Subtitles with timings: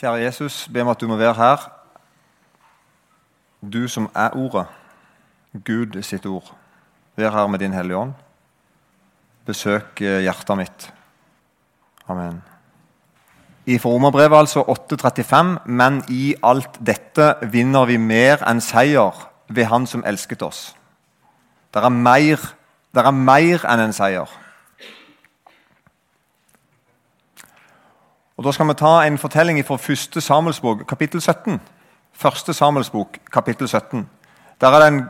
[0.00, 1.64] Kjære Jesus, be om at du må være her.
[3.72, 4.66] Du som er Ordet,
[5.52, 6.54] Gud sitt ord.
[7.16, 8.14] Vær her med din Hellige Ånd.
[9.44, 10.86] Besøk eh, hjertet mitt.
[12.08, 12.40] Amen.
[13.66, 19.86] I Romerbrevet altså 8,35.: Men i alt dette vinner vi mer enn seier ved Han
[19.86, 20.76] som elsket oss.
[21.74, 22.40] Det er mer,
[22.94, 24.32] det er mer enn en seier.
[28.40, 30.22] Og Da skal vi ta en fortelling fra 1.
[30.22, 31.60] Samuelsbok, kapittel 17.
[32.12, 34.08] Første Samuelsbok, kapittel 17.
[34.60, 35.04] Der er det en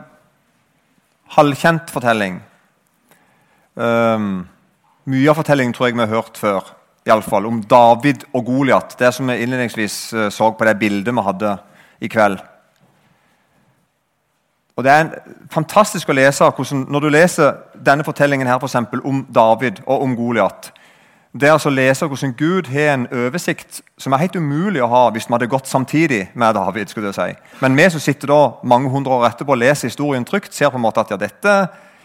[1.37, 2.41] halvkjent fortelling.
[3.75, 4.49] Um,
[5.05, 6.73] mye av fortellingen tror jeg vi har hørt før.
[7.05, 8.99] I alle fall, Om David og Goliat.
[8.99, 11.57] Det som vi innledningsvis uh, så på det bildet vi hadde
[12.01, 12.37] i kveld.
[14.75, 15.09] Og Det er
[15.51, 20.01] fantastisk å lese hvordan, når du leser denne fortellingen her, for eksempel, om David og
[20.01, 20.73] om Goliat
[21.31, 24.89] det er altså å lese hvordan Gud har en oversikt som er helt umulig å
[24.91, 26.89] ha hvis vi hadde gått samtidig med David.
[26.91, 27.55] skulle jeg si.
[27.61, 30.79] Men vi som sitter da mange hundre år etterpå og leser historien trygt, ser på
[30.79, 31.55] en måte at ja, dette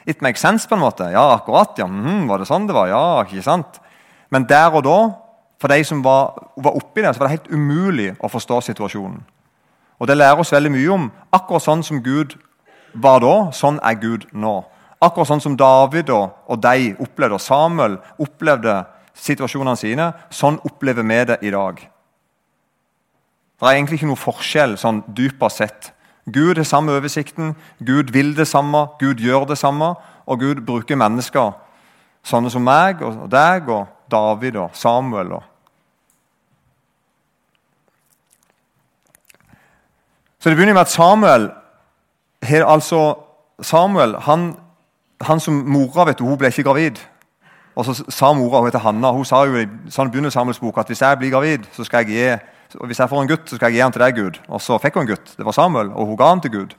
[0.07, 0.69] it makes sense.
[0.69, 1.11] på en måte.
[1.11, 1.75] Ja, akkurat.
[1.79, 2.87] ja, mm, Var det sånn det var?
[2.87, 3.81] Ja, ikke sant?
[4.31, 4.99] Men der og da,
[5.59, 9.25] for de som var, var oppi det, så var det helt umulig å forstå situasjonen.
[9.99, 12.37] Og Det lærer oss veldig mye om akkurat sånn som Gud
[12.95, 14.61] var da, sånn er Gud nå.
[15.03, 18.85] Akkurat sånn som David og, og de opplevde, og Samuel opplevde
[19.17, 20.11] situasjonene sine.
[20.31, 21.81] Sånn opplever vi det i dag.
[23.57, 25.93] Det er egentlig ikke noe forskjell sånn dypere sett.
[26.27, 29.95] Gud har samme oversikten, Gud vil det samme, Gud gjør det samme.
[30.27, 31.53] Og Gud bruker mennesker
[32.27, 35.37] sånne som meg og deg og David og Samuel.
[35.39, 35.45] Og.
[40.39, 41.51] Så Det begynner med at Samuel
[42.43, 43.19] altså
[43.63, 44.57] Samuel, han,
[45.21, 46.99] han som mora vet du, hun ble ikke gravid.
[47.77, 50.89] Og så sa mora, hun heter Hanna, hun sa jo i sånn begynner bok at
[50.89, 53.57] hvis jeg blir gravid, så skal jeg gi, og hvis jeg får en gutt, så
[53.57, 54.39] skal jeg gi han til deg, Gud.
[54.49, 55.35] Og så fikk hun en gutt.
[55.37, 56.75] Det var Samuel, og hun ga han til Gud.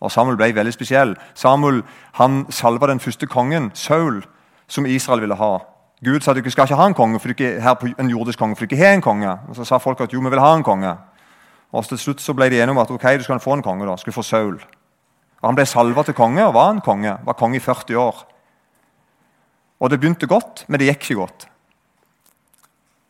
[0.00, 1.14] Og Samuel ble veldig spesiell.
[1.34, 1.82] Samuel
[2.18, 4.24] han salva den første kongen, Saul,
[4.68, 5.58] som Israel ville ha.
[6.02, 8.10] Gud sa at du skal ikke ha en konge, for du ikke, her på en
[8.10, 9.36] jordisk konge, for du ikke har en konge.
[9.48, 10.96] Og Så sa folk at jo, vi vil ha en konge.
[11.72, 13.86] Og Til slutt så ble de enige om at ok, du skal få en konge.
[13.86, 14.54] da, skulle få Saul.
[15.42, 17.18] Og Han ble salva til konge og var en konge.
[17.24, 18.31] Var konge i 40 år.
[19.82, 21.48] Og det begynte godt, men det gikk ikke godt.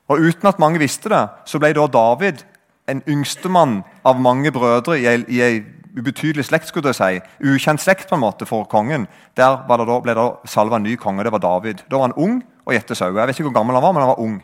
[0.09, 2.43] Og Uten at mange visste det, så ble da David
[2.89, 5.61] en yngstemann av mange brødre i ei, i ei
[5.97, 6.69] ubetydelig slekt.
[6.69, 7.21] skulle jeg si.
[7.45, 9.07] Ukjent slekt på en måte for kongen.
[9.37, 11.25] Der det da, ble det salva en ny konge.
[11.25, 11.85] Det var David.
[11.91, 13.19] Da var han ung og gjette sauer.
[13.19, 14.43] Jeg vet ikke hvor gammel han var, men han var ung.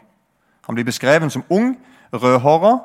[0.67, 1.79] Han blir beskrevet som ung,
[2.13, 2.79] rødhåra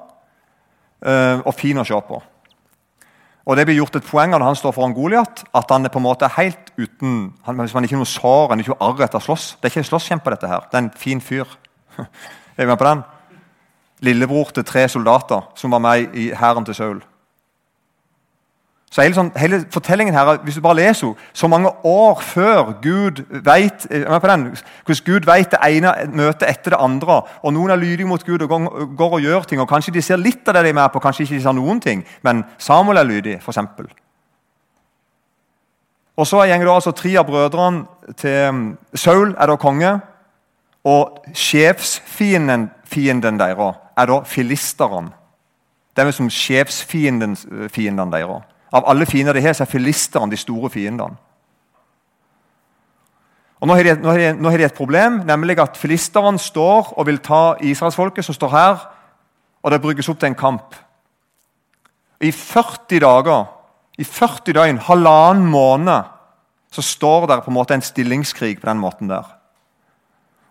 [1.05, 2.21] øh, og fin å se på.
[3.43, 5.99] Og Det blir gjort et poeng når han står foran Goliat, at han er på
[5.99, 9.03] en måte helt uten han, Hvis man ikke har noe sår, han er ikke arr
[9.03, 9.57] etter slåss.
[9.59, 10.63] Det er ikke en slåsskjempe, dette her.
[10.71, 11.47] Det er en fin fyr.
[12.55, 13.01] Er vi med på den?
[14.05, 16.99] Lillebror til tre soldater som var med i hæren til Saul.
[18.93, 23.23] Så hele, sånn, hele, fortellingen her, hvis du bare leser så mange år før Gud
[23.41, 24.43] vet, den, hvordan
[25.07, 28.51] Gud vet det ene møtet etter det andre, og noen er lydige mot Gud og
[28.51, 30.93] går, går, og gjør ting, og Kanskje de ser litt av det de er med
[30.93, 33.57] på, kanskje ikke de ser noen ting, men Samuel er lydig, f.eks.
[36.13, 39.97] Og så gjenger det altså tre av brødrene til mm, Saul er da konge,
[40.85, 42.69] og sjefsfienden
[43.41, 45.09] deres er da filisteren.
[45.97, 48.52] Det er som sjefsfiendene deres.
[48.73, 51.19] Av alle fiender de har, så er filisterne de store fiendene.
[53.63, 57.55] Og Nå har, de, de, de et problem, nemlig at filisterne står og vil ta
[57.63, 58.81] israelsfolket som står her,
[59.63, 60.75] og det brygges opp til en kamp.
[62.19, 63.45] I 40 dager,
[63.95, 66.11] i 40 døgn, halvannen måned,
[66.73, 69.29] så står det på en måte en stillingskrig på den måten der.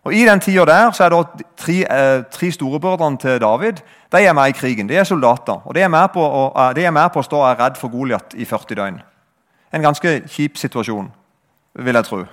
[0.05, 3.83] Og I den tida der så er det tre, eh, tre storebrødrene til David
[4.13, 4.89] de er med i krigen.
[4.89, 5.63] De er soldater.
[5.65, 7.65] og De er med på å, eh, de er med på å stå og er
[7.65, 9.03] redd for Goliat i 40 døgn.
[9.73, 11.11] En ganske kjip situasjon,
[11.75, 12.27] vil jeg tro.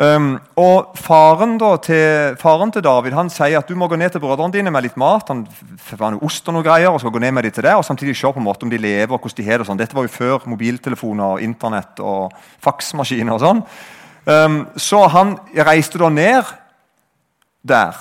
[0.00, 4.12] Um, og faren, da, til, faren, til, David han sier at du må gå ned
[4.14, 5.26] til brødrene dine med litt mat.
[5.28, 7.84] Han noe ost og noe greier, og skal gå ned med dem til det, og
[7.84, 9.12] samtidig se på en måte om de lever.
[9.12, 9.66] og hvordan de har det.
[9.66, 9.78] Sånn.
[9.78, 12.32] Dette var jo før mobiltelefoner, og internett og
[12.62, 13.32] faksmaskiner.
[13.32, 13.64] og sånn.
[14.28, 16.44] Um, så han reiste da ned
[17.68, 17.96] der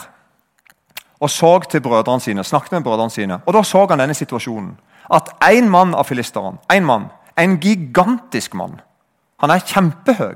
[1.20, 3.40] og så til brødrene sine, snakket med brødrene sine.
[3.46, 4.78] Og Da så han denne situasjonen.
[5.14, 7.06] At en mann av filisterne, en mann,
[7.38, 8.82] en gigantisk mann
[9.40, 10.36] Han er kjempehøy.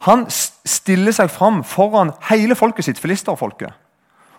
[0.00, 0.24] Han
[0.64, 3.72] stiller seg fram foran hele folket sitt, filisterfolket.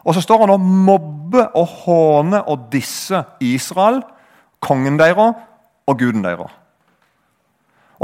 [0.04, 4.02] Og så står han og mobber og håner og disser Israel,
[4.60, 5.36] kongen deres
[5.88, 6.52] og guden deres.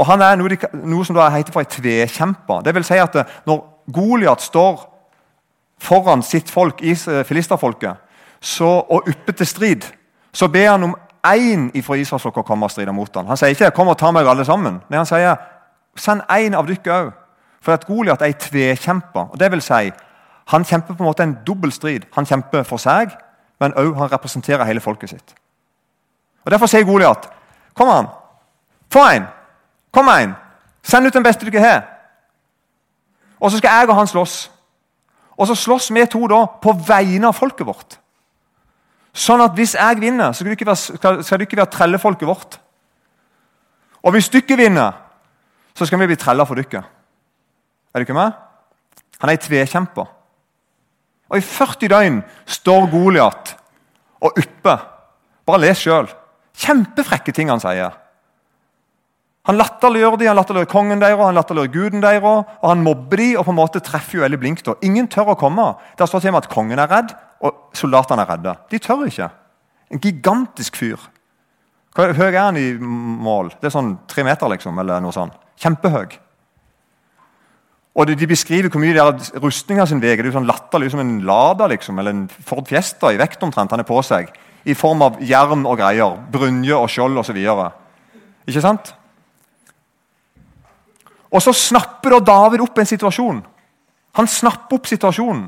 [0.00, 0.56] Og Han er noe,
[0.88, 2.62] noe som heter for en tvekjemper.
[2.64, 3.58] Det vil si at Når
[3.92, 4.86] Goliat står
[5.80, 7.96] foran sitt folk, filisterfolket,
[8.60, 9.86] og oppe til strid,
[10.32, 13.26] så ber han om én fra israelsfolket å komme og stride mot ham.
[13.26, 14.80] Han sier ikke 'kom og ta meg alle sammen'.
[14.88, 15.36] Nei, Han sier
[15.96, 17.12] 'send én av dere òg'.
[17.60, 19.30] For at Goliat er en tvekjemper.
[19.32, 19.92] Og det vil si,
[20.46, 22.02] han kjemper på en måte en dobbel strid.
[22.14, 23.10] Han kjemper for seg,
[23.60, 25.34] men òg han representerer hele folket sitt.
[26.44, 27.28] Og Derfor sier Goliat,
[27.74, 28.06] 'Kom an,
[28.90, 29.39] få en!
[29.92, 30.36] Kom igjen!
[30.82, 31.86] Send ut den beste du har.'
[33.40, 34.50] Og så skal jeg og han slåss.
[35.40, 37.96] Og så slåss vi to da på vegne av folket vårt.
[39.16, 41.72] Sånn at hvis jeg vinner, så skal du ikke være, skal, skal du ikke være
[41.72, 42.58] trellefolket vårt.
[44.04, 44.92] Og hvis dere vinner,
[45.74, 46.84] så skal vi bli trella for dere.
[47.90, 48.36] Er du ikke med?
[49.20, 50.12] Han er en tvekjemper.
[51.30, 53.54] Og I 40 døgn står Goliat
[54.20, 54.86] og upper.
[55.46, 56.08] Bare les sjøl.
[56.60, 57.96] Kjempefrekke ting han sier.
[59.48, 62.24] Han latterliggjør de, han latterliggjør kongen deres, han latterliggjør guden deres,
[62.60, 64.64] og han mobber de, og på en måte treffer jo veldig blink.
[64.66, 64.76] da.
[64.84, 65.72] Ingen tør å komme.
[65.96, 68.54] Det står til og med at kongen er redd, og soldatene er redde.
[68.70, 69.30] De tør ikke.
[69.90, 71.08] En gigantisk fyr.
[71.96, 73.54] Hvor høy er han i mål?
[73.58, 74.76] Det er sånn tre meter, liksom?
[74.78, 75.34] eller noe sånt.
[75.60, 76.20] Kjempehøy.
[77.98, 80.20] Og De beskriver hvor mye de rustninga sin veier.
[80.20, 83.42] Det er jo sånn latterlig som en Lada liksom, eller en Ford Fiesta i vekt
[83.42, 84.30] omtrent han er på seg.
[84.68, 86.20] I form av jern og greier.
[86.30, 87.40] Brynje og skjold osv.
[88.46, 88.94] Ikke sant?
[91.30, 93.40] Og så snapper da David opp en situasjon.
[94.18, 95.46] Han snapper opp situasjonen.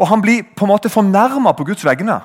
[0.00, 2.20] Og han blir på en måte fornærma på Guds vegne.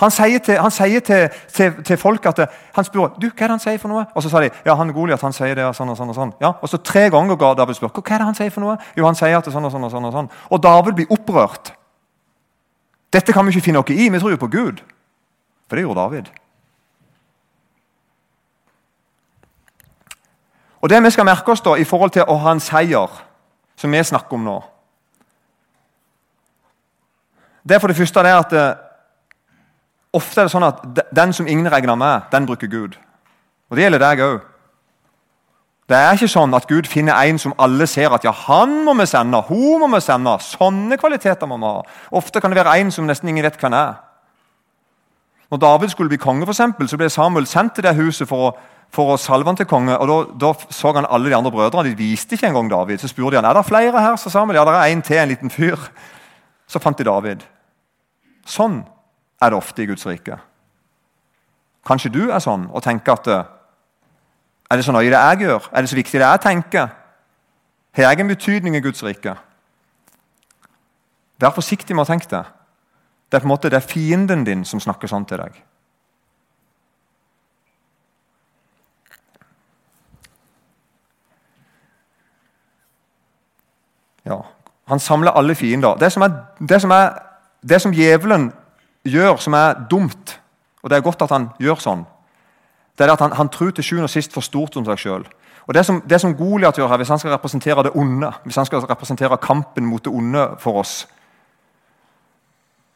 [0.00, 2.40] Han sier, til, han sier til, til, til, folk at
[2.74, 4.06] han spør du, hva er det han sier for noe.
[4.16, 6.10] Og så sa de ja, han Goliat han sier det sånn og sånn.
[6.10, 6.32] Og sånn.
[6.42, 8.78] Ja, og så tre ganger ga David spør hva er det han sier for noe.
[8.96, 10.08] Jo, han sier at det sånn Og sånn og sånn.
[10.08, 10.30] Og sånn.
[10.50, 11.74] Og David blir opprørt.
[13.12, 14.08] Dette kan vi ikke finne noe i.
[14.08, 14.80] Vi tror jo på Gud.
[15.68, 16.32] For det gjorde David.
[20.82, 23.10] Og Det vi skal merke oss da i forhold til å ha en seier,
[23.78, 24.58] som vi snakker om nå
[27.62, 28.78] Det er for det første det at eh,
[30.12, 30.80] ofte er det sånn at
[31.14, 32.96] den som ingen regner med, den bruker Gud.
[33.70, 34.40] Og Det gjelder deg òg.
[35.88, 38.96] Det er ikke sånn at Gud finner en som alle ser at ja, han må
[38.98, 40.34] vi sende, hun må vi sende.
[40.42, 41.84] Sånne kvaliteter må vi ha.
[42.18, 43.94] Ofte kan det være en som nesten ingen vet hvem er.
[45.52, 48.48] Når David skulle bli konge, for eksempel, så ble Samuel sendt til det huset for
[48.48, 48.52] å
[48.92, 49.96] for å salve han til konge.
[49.96, 50.16] og da,
[50.46, 51.88] da, så han alle de andre brødrene.
[51.88, 53.00] De viste ikke engang David.
[53.00, 54.16] Så spurte de han, er det flere her.
[54.20, 55.88] Så Samuel, ja, det er en til, en liten fyr.
[56.68, 57.46] Så fant de David.
[58.44, 58.82] Sånn
[59.40, 60.36] er det ofte i Guds rike.
[61.88, 63.28] Kanskje du er sånn og tenker at
[64.72, 65.68] Er det så nøye det jeg gjør?
[65.72, 66.92] Er det så viktig det jeg tenker?
[67.92, 69.34] Har jeg en betydning i Guds rike?
[71.40, 72.44] Vær forsiktig med å tenke det.
[73.32, 75.54] Det er på en måte det er fienden din som snakker sånn til deg.
[84.28, 84.42] Ja,
[84.84, 85.96] Han samler alle fiender.
[85.96, 87.14] Det som, er, det, som er,
[87.62, 88.50] det som djevelen
[89.08, 90.36] gjør som er dumt,
[90.82, 92.04] og det er godt at han gjør sånn,
[92.98, 95.24] det er at han, han tror til sjuende og sist for stort om seg sjøl.
[95.72, 98.68] Det som, det som Goliat gjør her, hvis han skal representere det onde, hvis han
[98.68, 101.06] skal representere kampen mot det onde for oss,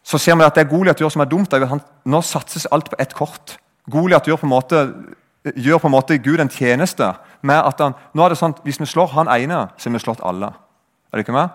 [0.06, 2.90] så ser vi at det er Goliat gjør som er dumt, han, nå satses alt
[2.92, 3.56] på ett kort.
[3.90, 4.38] Goliat gjør,
[5.54, 7.08] gjør på en måte Gud en tjeneste
[7.42, 10.02] med at han, nå er det sånn, hvis vi slår han ene, så har vi
[10.04, 10.52] slått alle.
[11.10, 11.50] Er det ikke med?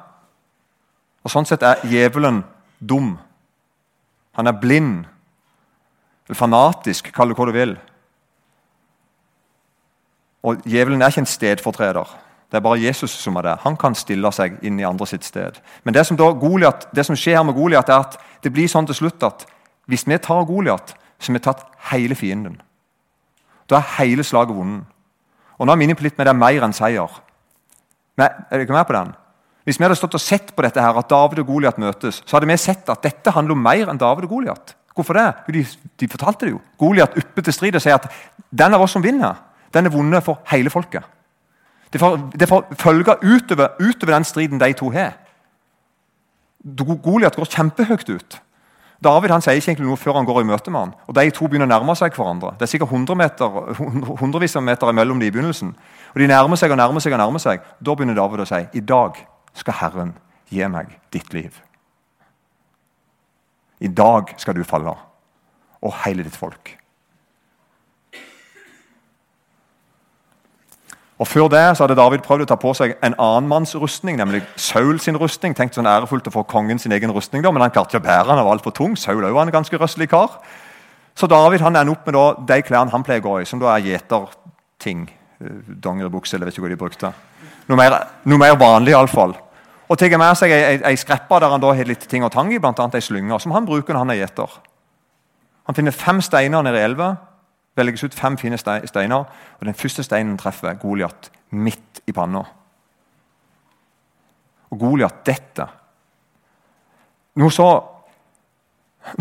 [1.23, 2.41] Og Sånn sett er djevelen
[2.79, 3.13] dum.
[4.35, 5.05] Han er blind.
[6.31, 7.73] Fanatisk, kall det hva du vil.
[10.47, 12.13] Og Djevelen er ikke en stedfortreder.
[12.51, 13.53] Det er bare Jesus som er det.
[13.63, 15.61] Han kan stille seg inn i andre sitt sted.
[15.87, 18.97] Men det som, Goliath, det som skjer med Goliat, er at det blir sånn til
[18.97, 19.45] slutt at
[19.87, 20.91] hvis vi tar Goliat,
[21.21, 22.59] så har vi tatt hele fienden.
[23.71, 24.83] Da er hele slaget vunnet.
[25.61, 27.19] Og nå er vi inne på litt med det er mer enn seier.
[28.19, 29.13] Men, er dere med på den?
[29.63, 32.35] Hvis vi hadde stått og sett på dette her, at David og Goliat møtes, så
[32.35, 34.75] hadde vi sett at dette handler om mer enn David og Goliat.
[34.97, 35.27] Hvorfor det?
[35.53, 35.63] De,
[36.01, 36.59] de, fortalte det jo.
[36.81, 38.09] Goliat oppe til strid og sier at
[38.49, 39.37] den av oss som vinner,
[39.71, 41.05] den er vunnet for hele folket.
[41.91, 45.17] Det får, det får følger utover, utover, den striden de to har.
[47.03, 48.41] Goliat går kjempehøyt ut.
[49.01, 50.91] David han sier ikke egentlig noe før han går i møte med han.
[51.09, 52.53] Og De to begynner å nærme seg hverandre.
[52.59, 53.55] Det er sikkert 100 meter,
[54.21, 55.73] hundrevis av meter mellom de i begynnelsen.
[56.13, 57.15] Og De nærmer seg og nærmer seg.
[57.17, 57.65] og nærmer seg.
[57.81, 59.17] Da begynner David å si i dag
[59.57, 60.13] skal Herren
[60.51, 61.57] gi meg ditt liv.
[63.81, 64.93] I dag skal du falle,
[65.81, 66.77] og hele ditt folk.
[71.21, 74.17] Og Før det så hadde David prøvd å ta på seg en annen manns rustning,
[74.17, 75.53] nemlig Saul sin rustning.
[75.53, 78.07] Tenkt sånn ærefullt å få kongen sin egen rustning, da, men han klarte ikke å
[78.07, 78.95] bære den, han var altfor tung.
[78.97, 80.39] Saul var en ganske røslig kar.
[81.13, 83.61] Så David han ender opp med da, de klærne han pleier å gå i, som
[83.61, 85.05] da er gjeterting.
[85.37, 87.13] Eh, dongeribukse, eller vet ikke hva de brukte.
[87.69, 89.37] Noe mer, noe mer vanlig, iallfall.
[89.91, 92.49] Og tar med seg ei, ei skreppe der han da har litt ting og tang
[92.49, 92.73] i, bl.a.
[92.73, 94.57] ei slynge, som han bruker når han er gjeter.
[95.69, 97.13] Han finner fem steiner nede i elva,
[97.75, 99.23] velges ut fem fine steiner,
[99.59, 102.43] og den første steinen treffer Goliat midt i panna.
[104.71, 105.71] Og Goliat detter.
[107.39, 107.69] Noe så,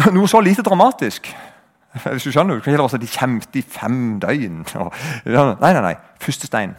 [0.16, 1.30] noe så lite dramatisk.
[1.90, 4.62] Hvis du skjønner, du kan ikke si De kjempet i fem døgn.
[5.26, 5.97] Nei, nei, nei.
[6.23, 6.76] Første stein.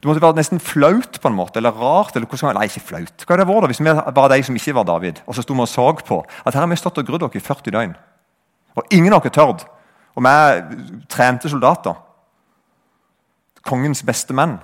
[0.00, 2.16] Det måtte være nesten flaut på en måte, eller rart.
[2.16, 3.26] eller hvordan, Nei, ikke flaut.
[3.26, 5.56] Hva hadde det vært hvis vi var de som ikke var David, og så sto
[5.56, 7.92] vi og så på at her har vi stått og grudd dere i 40 døgn,
[8.80, 9.66] og ingen av dere tørt.
[10.16, 11.94] Og vi trente soldater.
[13.66, 14.58] Kongens beste menn.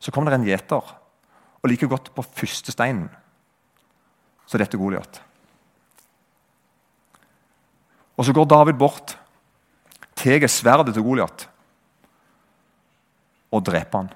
[0.00, 0.80] Så kom det en gjeter,
[1.60, 3.10] og like godt på første steinen
[4.50, 5.20] så dette Goliat.
[8.18, 9.14] Og så går David bort,
[10.18, 11.46] tar sverdet til Goliat
[13.50, 14.10] og dreper han.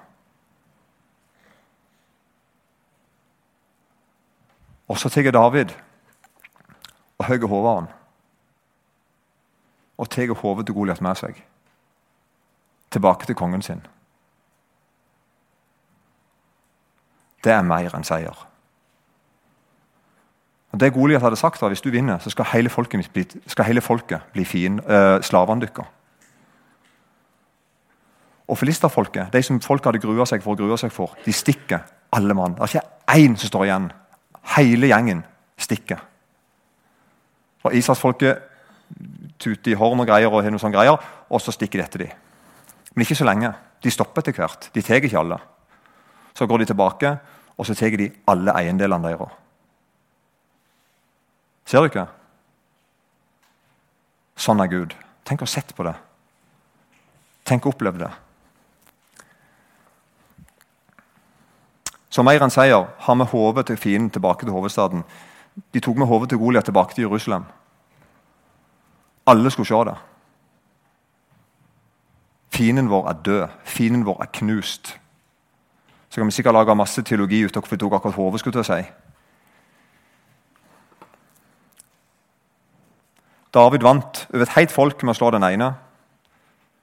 [4.91, 5.71] Og så tar David
[7.17, 7.94] og hogger hodet av han.
[9.97, 11.43] Og tar hodet til Goliat med seg
[12.95, 13.81] tilbake til kongen sin.
[17.43, 18.37] Det er mer enn seier.
[20.71, 23.25] Og det Goliat hadde sagt var hvis du vinner, så skal hele folket bli,
[23.67, 25.87] hele folket bli fin, øh, slavene deres.
[28.47, 31.79] Og filisterfolket, de som folk hadde grua seg for og grua seg for, de stikker
[32.13, 32.53] alle mann.
[32.55, 33.87] Det er ikke én som står igjen.
[34.55, 35.23] Hele gjengen
[35.57, 36.03] stikker.
[37.63, 38.37] Og Israelsfolket
[39.39, 40.97] tuter i horn og greier, og har sånt greier,
[41.29, 42.11] og så stikker de etter dem.
[42.93, 43.53] Men ikke så lenge.
[43.83, 44.69] De stopper etter hvert.
[44.73, 45.39] De tar ikke alle.
[46.35, 47.17] Så går de tilbake,
[47.57, 49.41] og så tar de alle eiendelene deres.
[51.65, 52.05] Ser du ikke?
[54.37, 54.93] Sånn er Gud.
[55.25, 55.95] Tenk å sett på det.
[57.45, 58.11] Tenk å oppleve det.
[62.13, 65.03] Som mer enn seier har vi hodet til fienden tilbake til hovedstaden.
[65.73, 67.47] De tok med hodet til Goliat tilbake til Jerusalem.
[69.27, 69.95] Alle skulle se det.
[72.55, 73.47] Fienden vår er død.
[73.63, 74.99] Fienden vår er knust.
[76.09, 78.39] Så kan vi sikkert lage masse teologi ut av hvorfor tok akkurat hodet.
[78.39, 78.85] skulle til å si.
[83.53, 85.73] David vant over et helt folk med å slå den ene.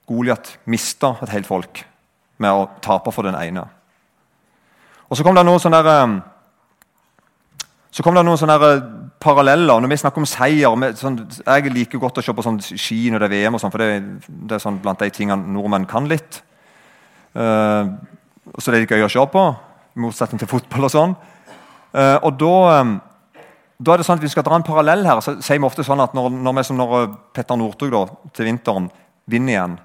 [0.09, 1.85] Goliat mista et helt folk
[2.37, 3.65] med å tape for den ene.
[5.09, 6.21] Og Så kom det noen sånne, um,
[7.91, 8.57] så kom det noen sånne
[9.23, 9.81] paralleller.
[9.81, 13.09] Når vi snakker om seier med, sånn, Jeg liker godt å se på sånn ski
[13.11, 15.87] når det er VM, og sånn, for det, det, er sånn blant de tingene nordmenn
[15.89, 16.41] kan litt.
[17.33, 17.95] Uh,
[18.59, 19.45] så det er gøy å se på,
[19.95, 20.89] i motsetning til fotball.
[20.89, 21.15] og sånn.
[21.93, 22.97] Uh, og da, um,
[23.79, 25.21] da, er det sånn at Vi skal dra en parallell her.
[25.21, 27.97] så sier vi ofte sånn at Når, når, vi, som når Petter Northug
[28.33, 28.89] til vinteren
[29.29, 29.75] vinner igjen,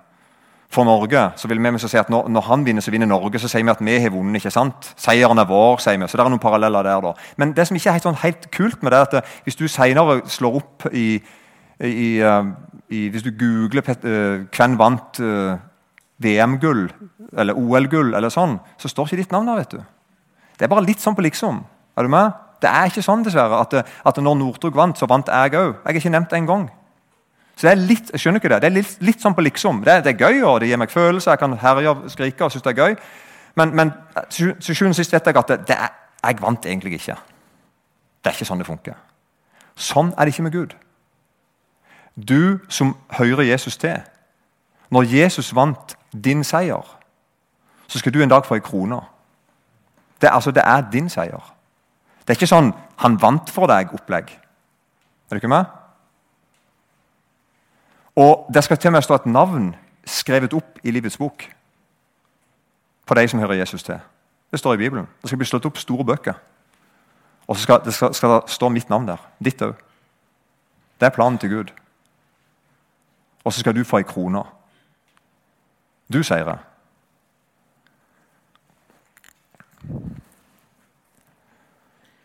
[0.71, 3.39] for Norge, så vil vi si at når, når, han vinner, så vinner Norge.
[3.41, 4.37] Så sier vi at vi har vunnet.
[4.37, 4.93] ikke sant?
[5.01, 6.09] Seieren er vår, sier vi.
[6.09, 7.01] Så det er noen paralleller der.
[7.01, 7.13] da.
[7.37, 9.57] Men det som ikke er helt, sånn, helt kult med det, er at eh, hvis
[9.57, 11.23] du senere slår opp i,
[11.81, 12.09] i,
[12.91, 15.57] i Hvis du googler uh, hvem vant uh,
[16.19, 16.89] VM-gull
[17.39, 19.63] eller OL-gull, eller sånn, så står ikke ditt navn der.
[19.63, 19.81] vet du.
[20.59, 21.63] Det er bare litt sånn på liksom.
[21.97, 22.37] Er du med?
[22.61, 25.77] Det er ikke sånn, dessverre, at, at når Northug vant, så vant jeg òg.
[25.85, 26.69] Jeg er ikke nevnt en gang.
[27.59, 29.81] Så det er litt jeg skjønner ikke det, det er litt, litt sånn på liksom.
[29.83, 31.33] Det, det, er gøy, og det gir meg følelser.
[31.33, 32.95] Jeg kan herje og skrike og synes det er gøy.
[33.59, 33.91] Men, men
[34.31, 37.17] til sjuende og sist vet jeg at det, det er, jeg vant egentlig ikke.
[38.23, 38.95] Det er ikke sånn det funker.
[39.75, 40.77] Sånn er det ikke med Gud.
[42.15, 43.99] Du som hører Jesus til.
[44.95, 46.87] Når Jesus vant din seier,
[47.89, 49.01] så skal du en dag få ei krone.
[50.23, 51.43] Det, altså, det er din seier.
[52.23, 54.31] Det er ikke sånn 'han vant for deg'-opplegg.
[54.31, 55.65] Er du ikke med?
[58.19, 61.45] Og Det skal til og med stå et navn skrevet opp i livets bok
[63.07, 64.01] på de som hører Jesus til.
[64.51, 65.07] Det står i Bibelen.
[65.23, 66.35] Det skal bli slått opp store bøker.
[67.47, 69.23] Og så skal det skal, skal stå mitt navn der.
[69.45, 69.75] Ditt òg.
[71.01, 71.71] Det er planen til Gud.
[73.45, 74.43] Og så skal du få ei krone.
[76.13, 76.59] Du seirer.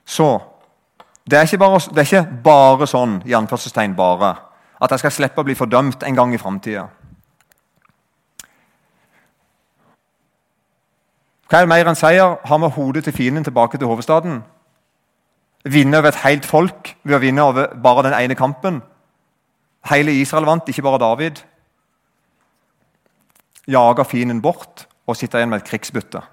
[0.06, 0.40] Så
[1.30, 4.34] det er, bare, det er ikke bare sånn i anførselstegn bare
[4.84, 6.88] at jeg skal slippe å bli fordømt en gang i framtida.
[11.48, 12.40] Hva er det mer enn seier?
[12.44, 14.42] Har vi hodet til fienden tilbake til hovedstaden?
[15.63, 18.82] Vinne over et helt folk ved å vinne over bare den ene kampen?
[19.88, 21.44] Hele Israel vant, ikke bare David.
[23.68, 26.24] Jage fienden bort og sitte igjen med et krigsbytte.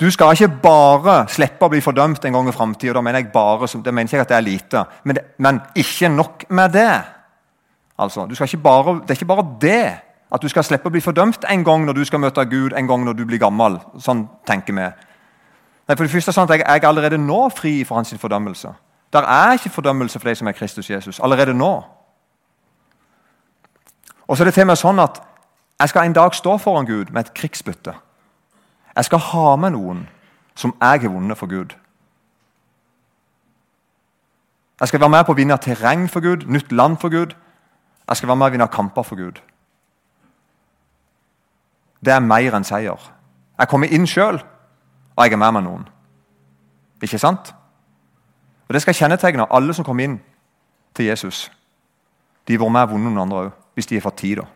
[0.00, 2.94] Du skal ikke bare slippe å bli fordømt en gang i framtida.
[2.96, 4.84] Da mener jeg bare, det mener ikke at det er lite.
[5.04, 6.92] Men, det, men ikke nok med det.
[8.00, 8.24] Altså,
[8.62, 10.00] bare, det er ikke bare det
[10.32, 12.86] At du skal slippe å bli fordømt en gang når du skal møte Gud, en
[12.86, 13.80] gang når du blir gammel.
[13.98, 14.86] Sånn tenker vi.
[14.86, 18.70] Nei, for det første sånn at Jeg er allerede nå fri for hans fordømmelse.
[19.12, 21.18] Der er ikke fordømmelse for de som er Kristus Jesus.
[21.20, 21.72] Allerede nå.
[24.28, 25.18] Og så er det til med sånn at
[25.80, 27.96] jeg skal en dag stå foran Gud med et krigsbytte.
[28.96, 30.08] Jeg skal ha med noen
[30.54, 31.76] som jeg har vunnet for Gud.
[34.80, 37.34] Jeg skal være med på å vinne terreng for Gud, nytt land for Gud.
[38.08, 39.40] Jeg skal være med å vinne kamper for Gud.
[42.04, 43.10] Det er mer enn seier.
[43.58, 44.40] Jeg kommer inn sjøl,
[45.16, 45.88] og jeg er med meg noen.
[47.02, 47.52] Ikke sant?
[48.68, 50.20] Og Det skal kjennetegne alle som kommer inn
[50.94, 51.50] til Jesus.
[52.48, 54.36] De har vært med og vunnet noen andre òg, hvis de har fått tid.
[54.36, 54.46] da.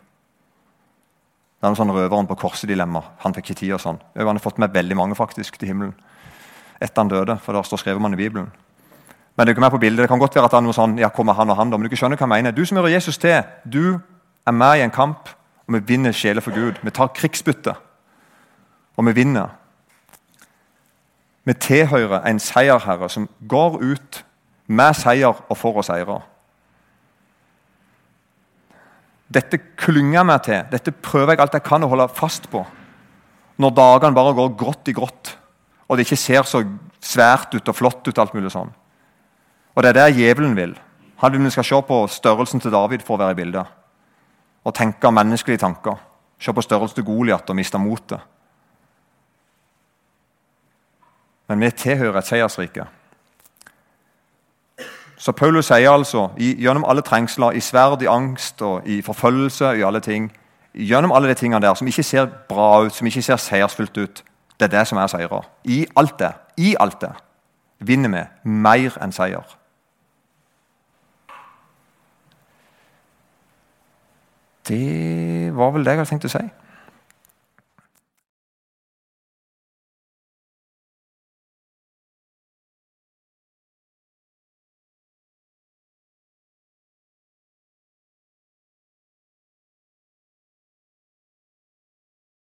[1.65, 3.01] Noen sånn Røveren på korset-dilemma.
[3.23, 3.97] Han fikk ikke tid og sånn.
[4.17, 5.95] Han har fått med veldig mange faktisk til himmelen
[6.79, 7.37] etter han døde.
[7.41, 8.51] for der står skrevet man i Bibelen.
[9.35, 10.03] Men Det er ikke mer på bildet.
[10.03, 11.83] Det kan godt være at er noe sånn, ja, kommer han og han da, men
[11.83, 12.51] du ikke skjønner hva jeg mener.
[12.51, 13.99] Du som hører Jesus til, du
[14.47, 15.29] er med i en kamp,
[15.67, 16.79] og vi vinner sjeler for Gud.
[16.83, 17.73] Vi tar krigsbytte,
[18.97, 19.49] og vi vinner.
[21.45, 24.23] Vi tilhører en seierherre som går ut
[24.67, 26.21] med seier og for å seire.
[29.35, 30.63] Dette klynger jeg meg til.
[30.71, 32.63] Dette prøver jeg alt jeg kan å holde fast på.
[33.59, 35.35] Når dagene bare går grått i grått,
[35.87, 36.63] og det ikke ser så
[37.03, 38.17] svært ut og flott ut.
[38.17, 38.71] alt mulig sånn.
[39.75, 40.75] Og Det er det djevelen vil.
[41.17, 43.65] Han vil vi skal se på størrelsen til David for å være i bildet.
[44.65, 45.97] Og tenke menneskelige tanker.
[46.39, 48.19] Se på størrelsen til Goliat og miste motet.
[51.47, 52.87] Men vi tilhører et seiersrike.
[55.17, 59.83] Så Paulus sier altså gjennom alle trengsler, i sverd, i angst og i forfølgelse, i
[59.87, 60.31] alle ting,
[60.75, 64.23] gjennom alle de tingene der som ikke ser bra ut, som ikke ser seiersfullt ut,
[64.59, 65.47] det er det som er seirer.
[65.63, 67.13] I alt det, i alt det
[67.79, 69.55] vinner vi mer enn seier.
[74.67, 76.45] Det var vel det jeg hadde tenkt å si.